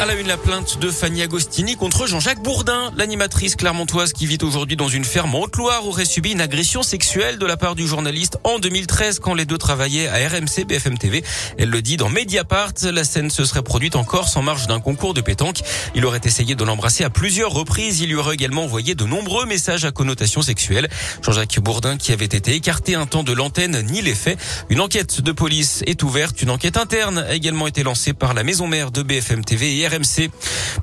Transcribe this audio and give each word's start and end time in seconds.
À 0.00 0.06
la 0.06 0.14
une, 0.14 0.28
la 0.28 0.38
plainte 0.38 0.78
de 0.78 0.90
Fanny 0.90 1.20
Agostini 1.20 1.76
contre 1.76 2.06
Jean-Jacques 2.06 2.42
Bourdin. 2.42 2.90
L'animatrice 2.96 3.54
clermontoise 3.54 4.14
qui 4.14 4.24
vit 4.24 4.38
aujourd'hui 4.40 4.74
dans 4.74 4.88
une 4.88 5.04
ferme 5.04 5.34
en 5.34 5.40
Haute-Loire 5.40 5.86
aurait 5.86 6.06
subi 6.06 6.32
une 6.32 6.40
agression 6.40 6.82
sexuelle 6.82 7.36
de 7.36 7.44
la 7.44 7.58
part 7.58 7.74
du 7.74 7.86
journaliste 7.86 8.38
en 8.42 8.58
2013 8.58 9.18
quand 9.18 9.34
les 9.34 9.44
deux 9.44 9.58
travaillaient 9.58 10.08
à 10.08 10.14
RMC 10.26 10.64
BFM 10.66 10.96
TV. 10.96 11.22
Elle 11.58 11.68
le 11.68 11.82
dit 11.82 11.98
dans 11.98 12.08
Mediapart. 12.08 12.72
La 12.82 13.04
scène 13.04 13.28
se 13.28 13.44
serait 13.44 13.60
produite 13.60 13.94
en 13.94 14.02
Corse 14.04 14.38
en 14.38 14.42
marge 14.42 14.66
d'un 14.66 14.80
concours 14.80 15.12
de 15.12 15.20
pétanque. 15.20 15.58
Il 15.94 16.06
aurait 16.06 16.22
essayé 16.24 16.54
de 16.54 16.64
l'embrasser 16.64 17.04
à 17.04 17.10
plusieurs 17.10 17.52
reprises. 17.52 18.00
Il 18.00 18.08
lui 18.08 18.16
aurait 18.16 18.36
également 18.36 18.64
envoyé 18.64 18.94
de 18.94 19.04
nombreux 19.04 19.44
messages 19.44 19.84
à 19.84 19.90
connotation 19.90 20.40
sexuelle. 20.40 20.88
Jean-Jacques 21.20 21.60
Bourdin 21.60 21.98
qui 21.98 22.12
avait 22.12 22.24
été 22.24 22.54
écarté 22.54 22.94
un 22.94 23.04
temps 23.04 23.22
de 23.22 23.34
l'antenne 23.34 23.82
ni 23.82 24.00
les 24.00 24.14
faits. 24.14 24.38
Une 24.70 24.80
enquête 24.80 25.20
de 25.20 25.32
police 25.32 25.82
est 25.86 26.02
ouverte. 26.02 26.40
Une 26.40 26.48
enquête 26.48 26.78
interne 26.78 27.18
a 27.18 27.34
également 27.34 27.66
été 27.66 27.82
lancée 27.82 28.14
par 28.14 28.32
la 28.32 28.44
maison 28.44 28.66
mère 28.66 28.92
de 28.92 29.02
BFM 29.02 29.44
TV 29.44 29.76
et 29.76 29.89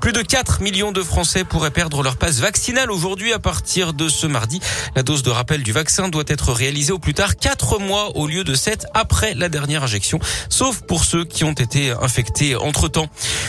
Plus 0.00 0.12
de 0.12 0.22
4 0.22 0.60
millions 0.60 0.92
de 0.92 1.02
Français 1.02 1.44
pourraient 1.44 1.70
perdre 1.70 2.02
leur 2.02 2.16
passe 2.16 2.40
vaccinale 2.40 2.90
aujourd'hui 2.90 3.32
à 3.32 3.38
partir 3.38 3.92
de 3.94 4.08
ce 4.08 4.26
mardi. 4.26 4.60
La 4.96 5.02
dose 5.02 5.22
de 5.22 5.30
rappel 5.30 5.62
du 5.62 5.72
vaccin 5.72 6.08
doit 6.08 6.24
être 6.26 6.52
réalisée 6.52 6.92
au 6.92 6.98
plus 6.98 7.14
tard 7.14 7.36
4 7.36 7.78
mois 7.78 8.16
au 8.16 8.26
lieu 8.26 8.44
de 8.44 8.54
7 8.54 8.86
après 8.94 9.34
la 9.34 9.48
dernière 9.48 9.84
injection, 9.84 10.18
sauf 10.50 10.82
pour 10.82 11.04
ceux 11.04 11.24
qui 11.24 11.44
ont 11.44 11.52
été 11.52 11.92
infectés 12.02 12.56
entre-temps. 12.56 13.08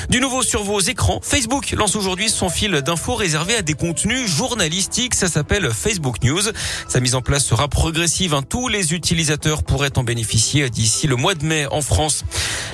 Du 0.10 0.22
nouveau 0.22 0.44
sur 0.44 0.64
vos 0.64 0.80
écrans, 0.80 1.20
Facebook 1.22 1.72
lance 1.72 1.96
aujourd'hui 1.96 2.30
son 2.30 2.50
fil 2.50 2.72
d'infos 2.82 3.16
réservé 3.16 3.56
à 3.56 3.62
des 3.62 3.74
contenus 3.74 4.30
journalistiques. 4.30 5.16
Ça 5.16 5.28
s'appelle 5.28 5.72
Facebook 5.72 6.24
News. 6.24 6.42
Sa 6.88 7.00
mise 7.00 7.16
en 7.16 7.22
place 7.22 7.46
sera 7.46 7.68
progressive. 7.68 8.34
Hein. 8.34 8.44
Tous 8.48 8.68
les 8.68 8.94
utilisateurs 8.94 9.64
pourraient 9.64 9.98
en 9.98 10.04
bénéficier 10.04 10.70
d'ici 10.70 11.08
le 11.08 11.16
mois 11.16 11.36
de 11.36 11.46
mai 11.46 11.66
en 11.72 11.82
France. 11.82 12.24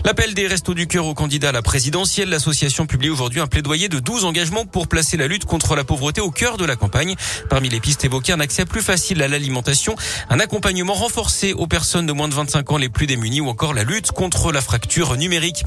L'appel 0.03 0.33
des 0.33 0.47
Restos 0.47 0.73
du 0.73 0.87
Cœur 0.87 1.05
au 1.07 1.13
candidat 1.13 1.49
à 1.49 1.51
la 1.51 1.61
présidentielle, 1.61 2.29
l'association 2.29 2.74
publie 2.83 3.09
aujourd'hui 3.09 3.39
un 3.39 3.47
plaidoyer 3.47 3.87
de 3.87 3.99
12 3.99 4.25
engagements 4.25 4.65
pour 4.65 4.89
placer 4.89 5.15
la 5.15 5.27
lutte 5.27 5.45
contre 5.45 5.75
la 5.77 5.85
pauvreté 5.85 6.19
au 6.19 6.31
cœur 6.31 6.57
de 6.57 6.65
la 6.65 6.75
campagne. 6.75 7.15
Parmi 7.49 7.69
les 7.69 7.79
pistes 7.79 8.03
évoquées, 8.03 8.33
un 8.33 8.41
accès 8.41 8.65
plus 8.65 8.81
facile 8.81 9.23
à 9.23 9.29
l'alimentation, 9.29 9.95
un 10.29 10.41
accompagnement 10.41 10.93
renforcé 10.93 11.53
aux 11.53 11.67
personnes 11.67 12.05
de 12.05 12.11
moins 12.11 12.27
de 12.27 12.33
25 12.33 12.71
ans 12.71 12.77
les 12.77 12.89
plus 12.89 13.07
démunies 13.07 13.39
ou 13.39 13.47
encore 13.47 13.73
la 13.73 13.83
lutte 13.83 14.11
contre 14.11 14.51
la 14.51 14.59
fracture 14.59 15.15
numérique. 15.15 15.63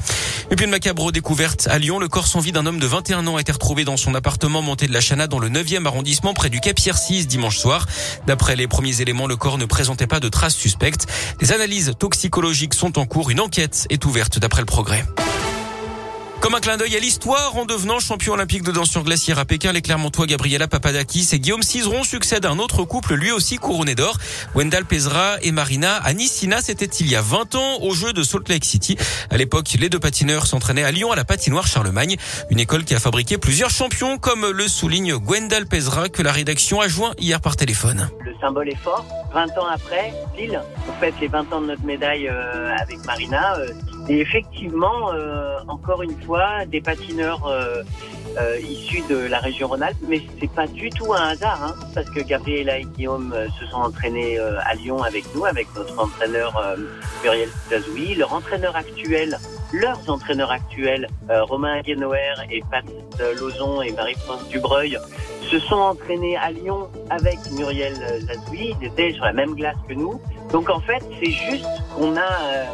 Et 0.51 0.55
puis 0.55 0.67
macabre 0.67 1.11
découverte 1.11 1.67
à 1.67 1.79
Lyon, 1.79 1.97
le 1.97 2.07
corps 2.07 2.27
sans 2.27 2.39
vie 2.39 2.51
d'un 2.51 2.67
homme 2.67 2.79
de 2.79 2.85
21 2.85 3.25
ans 3.25 3.37
a 3.37 3.41
été 3.41 3.51
retrouvé 3.51 3.85
dans 3.85 3.97
son 3.97 4.13
appartement 4.13 4.61
monté 4.61 4.87
de 4.87 4.93
la 4.93 5.01
Chana 5.01 5.25
dans 5.25 5.39
le 5.39 5.49
9e 5.49 5.87
arrondissement 5.87 6.35
près 6.35 6.49
du 6.49 6.59
Cap 6.59 6.77
6 6.79 7.27
dimanche 7.27 7.57
soir. 7.57 7.87
D'après 8.27 8.55
les 8.55 8.67
premiers 8.67 9.01
éléments, 9.01 9.27
le 9.27 9.37
corps 9.37 9.57
ne 9.57 9.65
présentait 9.65 10.07
pas 10.07 10.19
de 10.19 10.29
traces 10.29 10.55
suspectes. 10.55 11.07
Des 11.39 11.53
analyses 11.53 11.93
toxicologiques 11.97 12.73
sont 12.73 12.99
en 12.99 13.05
cours. 13.05 13.29
Une 13.29 13.39
enquête 13.39 13.87
est 13.89 14.05
ouverte 14.05 14.39
d'après 14.39 14.61
le 14.61 14.65
progrès. 14.65 15.05
Comme 16.49 16.55
un 16.55 16.61
clin 16.61 16.77
d'œil 16.77 16.95
à 16.95 16.99
l'histoire, 16.99 17.55
en 17.57 17.65
devenant 17.65 17.99
champion 17.99 18.33
olympique 18.33 18.63
de 18.63 18.71
danse 18.71 18.89
sur 18.89 19.03
glacière 19.03 19.37
à 19.37 19.45
Pékin, 19.45 19.71
les 19.71 19.83
Clermontois 19.83 20.25
Gabriela 20.25 20.67
Papadakis 20.67 21.29
et 21.33 21.39
Guillaume 21.39 21.61
Cizeron 21.61 22.03
succèdent 22.03 22.47
à 22.47 22.49
un 22.49 22.57
autre 22.57 22.85
couple, 22.85 23.13
lui 23.13 23.31
aussi 23.31 23.57
couronné 23.57 23.93
d'or. 23.93 24.17
Wendell 24.55 24.83
Pezra 24.85 25.35
et 25.43 25.51
Marina 25.51 25.97
Anissina, 25.97 26.59
c'était 26.59 26.87
il 26.87 27.07
y 27.07 27.15
a 27.15 27.21
20 27.21 27.53
ans 27.53 27.81
au 27.81 27.93
jeu 27.93 28.13
de 28.13 28.23
Salt 28.23 28.49
Lake 28.49 28.65
City. 28.65 28.97
À 29.29 29.37
l'époque, 29.37 29.75
les 29.79 29.89
deux 29.89 29.99
patineurs 29.99 30.47
s'entraînaient 30.47 30.83
à 30.83 30.89
Lyon 30.89 31.11
à 31.11 31.15
la 31.15 31.23
patinoire 31.23 31.67
Charlemagne, 31.67 32.15
une 32.49 32.59
école 32.59 32.83
qui 32.83 32.95
a 32.95 32.99
fabriqué 32.99 33.37
plusieurs 33.37 33.69
champions, 33.69 34.17
comme 34.17 34.49
le 34.49 34.67
souligne 34.67 35.17
Gwendal 35.17 35.67
Pezra, 35.67 36.09
que 36.09 36.23
la 36.23 36.31
rédaction 36.31 36.81
a 36.81 36.87
joint 36.87 37.13
hier 37.19 37.41
par 37.41 37.57
téléphone. 37.57 38.09
Le 38.25 38.33
symbole 38.41 38.69
est 38.69 38.83
fort. 38.83 39.05
20 39.35 39.55
ans 39.59 39.67
après, 39.71 40.15
pile, 40.35 40.59
on 40.87 40.99
fête 40.99 41.13
les 41.21 41.27
20 41.27 41.53
ans 41.53 41.61
de 41.61 41.67
notre 41.67 41.83
médaille 41.83 42.27
euh, 42.27 42.75
avec 42.75 43.05
Marina. 43.05 43.55
Et 44.09 44.21
effectivement, 44.21 45.13
euh, 45.13 45.59
encore 45.67 46.01
une 46.01 46.19
fois, 46.23 46.65
des 46.65 46.81
patineurs 46.81 47.45
euh, 47.45 47.83
euh, 48.39 48.59
issus 48.59 49.03
de 49.07 49.15
la 49.15 49.37
région 49.37 49.67
Rhône-Alpes, 49.67 49.99
mais 50.07 50.23
c'est 50.39 50.51
pas 50.51 50.65
du 50.65 50.89
tout 50.89 51.13
un 51.13 51.29
hasard, 51.29 51.63
hein, 51.63 51.75
parce 51.93 52.09
que 52.09 52.21
Gabriela 52.21 52.79
et 52.79 52.85
Guillaume 52.85 53.35
se 53.59 53.67
sont 53.67 53.77
entraînés 53.77 54.39
à 54.39 54.73
Lyon 54.73 55.03
avec 55.03 55.25
nous, 55.35 55.45
avec 55.45 55.67
notre 55.75 55.97
entraîneur 55.99 56.59
Muriel 57.23 57.49
Zazoui. 57.69 58.15
Leur 58.15 58.33
entraîneur 58.33 58.75
actuel, 58.75 59.37
leurs 59.73 60.09
entraîneurs 60.09 60.51
actuels, 60.51 61.07
Romain 61.29 61.81
Guénoer 61.81 62.33
et 62.49 62.63
Pat 62.71 62.85
Lozon 63.39 63.83
et 63.83 63.91
Marie-France 63.91 64.47
Dubreuil, 64.49 64.97
se 65.51 65.59
sont 65.59 65.75
entraînés 65.75 66.37
à 66.37 66.51
Lyon 66.51 66.87
avec 67.11 67.37
Muriel 67.51 67.93
Zazoui. 68.21 68.75
Ils 68.81 68.87
étaient 68.87 69.11
sur 69.13 69.25
la 69.25 69.33
même 69.33 69.53
glace 69.53 69.77
que 69.87 69.93
nous. 69.93 70.19
Donc 70.51 70.69
en 70.69 70.79
fait, 70.79 71.03
c'est 71.19 71.31
juste 71.31 71.67
qu'on 71.95 72.17
a 72.17 72.65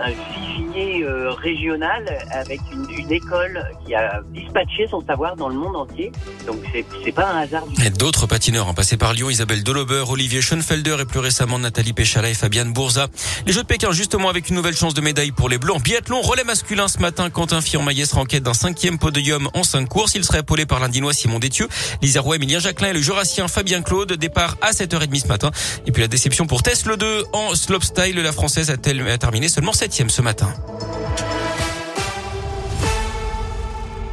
un 0.00 0.10
vivier 0.10 1.04
euh, 1.04 1.30
régional 1.32 2.04
avec 2.30 2.60
une, 2.72 2.88
une, 2.90 3.12
école 3.12 3.64
qui 3.84 3.94
a 3.94 4.20
dispatché 4.32 4.86
son 4.90 5.04
savoir 5.04 5.36
dans 5.36 5.48
le 5.48 5.54
monde 5.54 5.76
entier. 5.76 6.12
Donc 6.46 6.58
c'est 7.04 7.12
pas 7.12 7.30
un 7.30 7.40
hasard. 7.40 7.64
D'autres 7.98 8.26
patineurs 8.26 8.68
ont 8.68 8.74
passé 8.74 8.96
par 8.96 9.12
Lyon, 9.12 9.30
Isabelle 9.30 9.62
Dolober, 9.62 10.04
Olivier 10.08 10.40
Schoenfelder 10.40 10.96
et 11.00 11.04
plus 11.04 11.20
récemment 11.20 11.58
Nathalie 11.58 11.92
Péchala 11.92 12.30
et 12.30 12.34
Fabienne 12.34 12.72
Bourza. 12.72 13.08
Les 13.46 13.52
Jeux 13.52 13.62
de 13.62 13.66
Pékin 13.66 13.92
justement 13.92 14.28
avec 14.28 14.48
une 14.48 14.56
nouvelle 14.56 14.76
chance 14.76 14.94
de 14.94 15.00
médaille 15.00 15.32
pour 15.32 15.48
les 15.48 15.58
en 15.70 15.78
biathlon 15.78 16.20
relais 16.20 16.44
masculin 16.44 16.88
ce 16.88 16.98
matin. 16.98 17.30
Quentin 17.30 17.60
Firmaillet 17.60 18.04
sera 18.04 18.20
en 18.20 18.24
quête 18.26 18.42
d'un 18.42 18.54
cinquième 18.54 18.98
podium 18.98 19.48
en 19.54 19.62
cinq 19.62 19.88
courses. 19.88 20.14
Il 20.14 20.24
serait 20.24 20.40
épaulé 20.40 20.66
par 20.66 20.78
l'Indinois 20.78 21.12
Simon 21.12 21.38
Détieux, 21.38 21.68
l'Isérois 22.02 22.36
Emilien 22.36 22.58
Jacquelin 22.58 22.88
et 22.88 22.92
le 22.92 23.00
Jurassien 23.00 23.48
Fabien 23.48 23.82
Claude. 23.82 24.12
Départ 24.12 24.56
à 24.60 24.72
7h30 24.72 25.22
ce 25.22 25.28
matin. 25.28 25.50
Et 25.86 25.92
puis 25.92 26.02
la 26.02 26.08
déception 26.08 26.46
pour 26.46 26.62
Tesla 26.62 26.96
2 26.96 27.24
en 27.32 27.54
slopestyle. 27.54 28.16
La 28.20 28.32
Française 28.32 28.70
a, 28.70 28.76
terminé 28.76 29.48
seulement 29.48 29.72
septième 29.84 30.08
ce 30.08 30.22
matin. 30.22 30.48